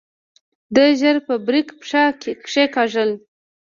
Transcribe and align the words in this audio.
ده 0.75 0.83
ژر 0.99 1.15
په 1.27 1.33
بريک 1.45 1.67
پښه 1.79 2.03
کېکاږله. 2.51 3.15